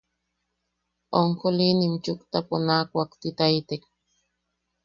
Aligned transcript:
Onjolinim 1.19 1.93
chuktapo 2.03 2.55
naa 2.67 2.83
kuaktitaitek. 2.91 3.83